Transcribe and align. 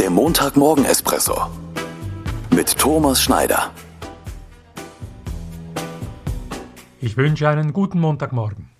Der 0.00 0.08
Montagmorgen-Espresso 0.08 1.50
mit 2.54 2.78
Thomas 2.78 3.20
Schneider. 3.20 3.70
Ich 7.02 7.18
wünsche 7.18 7.46
einen 7.46 7.74
guten 7.74 8.00
Montagmorgen. 8.00 8.70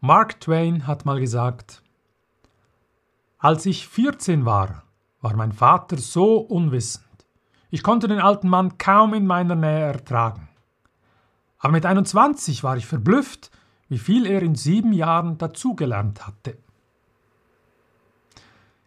Mark 0.00 0.40
Twain 0.40 0.88
hat 0.88 1.04
mal 1.04 1.20
gesagt, 1.20 1.80
als 3.38 3.66
ich 3.66 3.86
14 3.86 4.46
war, 4.46 4.82
war 5.20 5.36
mein 5.36 5.52
Vater 5.52 5.96
so 5.96 6.38
unwissend. 6.38 7.04
Ich 7.70 7.84
konnte 7.84 8.08
den 8.08 8.18
alten 8.18 8.48
Mann 8.48 8.78
kaum 8.78 9.14
in 9.14 9.28
meiner 9.28 9.54
Nähe 9.54 9.92
ertragen. 9.92 10.48
Aber 11.58 11.70
mit 11.70 11.86
21 11.86 12.64
war 12.64 12.76
ich 12.76 12.86
verblüfft, 12.86 13.52
wie 13.88 13.98
viel 13.98 14.26
er 14.26 14.42
in 14.42 14.56
sieben 14.56 14.92
Jahren 14.92 15.38
dazugelernt 15.38 16.26
hatte. 16.26 16.58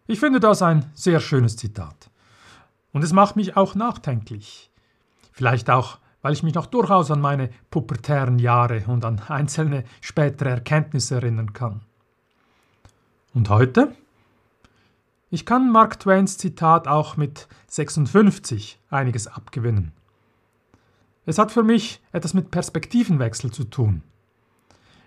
Ich 0.08 0.22
finde 0.22 0.40
das 0.40 0.62
ein 0.62 0.90
sehr 0.94 1.20
schönes 1.20 1.58
Zitat. 1.58 2.10
Und 2.94 3.04
es 3.04 3.12
macht 3.12 3.36
mich 3.36 3.58
auch 3.58 3.76
nachdenklich. 3.76 4.72
Vielleicht 5.34 5.70
auch, 5.70 5.98
weil 6.22 6.32
ich 6.32 6.44
mich 6.44 6.54
noch 6.54 6.66
durchaus 6.66 7.12
an 7.12 7.20
meine 7.20 7.50
pubertären 7.70 8.40
Jahre 8.40 8.86
und 8.88 9.04
an 9.04 9.20
einzelne 9.28 9.84
spätere 10.00 10.50
Erkenntnisse 10.50 11.16
erinnern 11.16 11.52
kann. 11.52 11.82
Und 13.34 13.50
heute? 13.50 13.94
Ich 15.30 15.46
kann 15.46 15.72
Mark 15.72 16.00
Twains 16.00 16.38
Zitat 16.38 16.88
auch 16.88 17.18
mit 17.18 17.50
56 17.68 18.80
einiges 18.90 19.28
abgewinnen. 19.28 19.92
Es 21.26 21.38
hat 21.38 21.52
für 21.52 21.64
mich 21.64 22.02
etwas 22.14 22.34
mit 22.34 22.50
Perspektivenwechsel 22.50 23.52
zu 23.52 23.66
tun. 23.66 24.04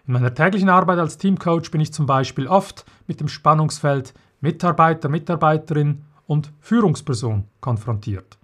In 0.07 0.13
meiner 0.13 0.35
täglichen 0.35 0.69
Arbeit 0.69 0.99
als 0.99 1.17
Teamcoach 1.17 1.71
bin 1.71 1.81
ich 1.81 1.95
zum 1.95 2.05
Beispiel 2.05 2.47
oft 2.47 2.85
mit 3.07 3.21
dem 3.21 3.29
Spannungsfeld 3.29 4.13
Mitarbeiter, 4.41 5.09
Mitarbeiterin 5.09 6.05
und 6.27 6.53
Führungsperson 6.61 7.45
konfrontiert. 7.61 8.39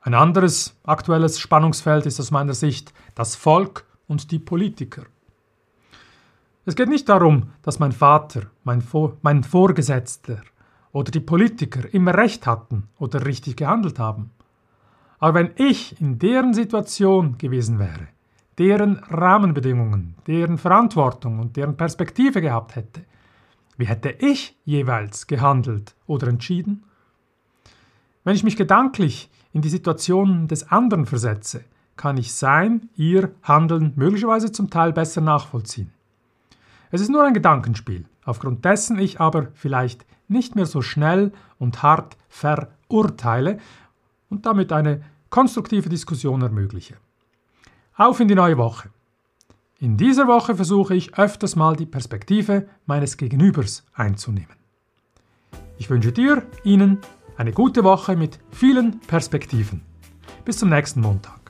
Ein 0.00 0.14
anderes 0.14 0.76
aktuelles 0.84 1.40
Spannungsfeld 1.40 2.06
ist 2.06 2.20
aus 2.20 2.30
meiner 2.30 2.54
Sicht 2.54 2.94
das 3.14 3.34
Volk 3.34 3.84
und 4.06 4.30
die 4.30 4.38
Politiker. 4.38 5.02
Es 6.64 6.76
geht 6.76 6.88
nicht 6.88 7.08
darum, 7.08 7.50
dass 7.62 7.78
mein 7.78 7.92
Vater, 7.92 8.42
mein, 8.64 8.80
Vor 8.80 9.16
mein 9.22 9.44
Vorgesetzter 9.44 10.42
oder 10.92 11.10
die 11.10 11.20
Politiker 11.20 11.92
immer 11.92 12.14
recht 12.14 12.46
hatten 12.46 12.88
oder 12.98 13.26
richtig 13.26 13.56
gehandelt 13.56 13.98
haben. 13.98 14.30
Aber 15.18 15.34
wenn 15.34 15.50
ich 15.56 16.00
in 16.00 16.18
deren 16.18 16.54
Situation 16.54 17.36
gewesen 17.38 17.78
wäre, 17.78 18.08
deren 18.58 18.98
Rahmenbedingungen, 19.10 20.14
deren 20.26 20.58
Verantwortung 20.58 21.38
und 21.38 21.56
deren 21.56 21.76
Perspektive 21.76 22.40
gehabt 22.40 22.76
hätte, 22.76 23.04
wie 23.76 23.86
hätte 23.86 24.10
ich 24.10 24.56
jeweils 24.64 25.26
gehandelt 25.26 25.94
oder 26.06 26.28
entschieden? 26.28 26.84
Wenn 28.24 28.34
ich 28.34 28.44
mich 28.44 28.56
gedanklich 28.56 29.30
in 29.52 29.62
die 29.62 29.68
Situation 29.68 30.48
des 30.48 30.70
anderen 30.70 31.06
versetze, 31.06 31.64
kann 31.96 32.16
ich 32.16 32.34
sein, 32.34 32.88
ihr 32.96 33.32
Handeln 33.42 33.92
möglicherweise 33.96 34.52
zum 34.52 34.70
Teil 34.70 34.92
besser 34.92 35.20
nachvollziehen. 35.20 35.92
Es 36.90 37.00
ist 37.00 37.08
nur 37.08 37.24
ein 37.24 37.34
Gedankenspiel, 37.34 38.04
aufgrund 38.24 38.64
dessen 38.64 38.98
ich 38.98 39.20
aber 39.20 39.48
vielleicht 39.54 40.04
nicht 40.28 40.56
mehr 40.56 40.66
so 40.66 40.82
schnell 40.82 41.32
und 41.58 41.82
hart 41.82 42.16
verurteile 42.28 43.58
und 44.28 44.46
damit 44.46 44.72
eine 44.72 45.02
konstruktive 45.30 45.88
Diskussion 45.88 46.42
ermögliche. 46.42 46.96
Auf 47.96 48.20
in 48.20 48.28
die 48.28 48.34
neue 48.34 48.58
Woche. 48.58 48.90
In 49.78 49.98
dieser 49.98 50.26
Woche 50.26 50.56
versuche 50.56 50.94
ich 50.94 51.18
öfters 51.18 51.54
mal 51.54 51.76
die 51.76 51.84
Perspektive 51.84 52.66
meines 52.86 53.18
Gegenübers 53.18 53.84
einzunehmen. 53.92 54.56
Ich 55.76 55.90
wünsche 55.90 56.12
dir, 56.12 56.46
Ihnen 56.64 56.98
eine 57.36 57.52
gute 57.52 57.84
Woche 57.84 58.16
mit 58.16 58.38
vielen 58.50 59.00
Perspektiven. 59.00 59.82
Bis 60.46 60.58
zum 60.58 60.70
nächsten 60.70 61.02
Montag. 61.02 61.45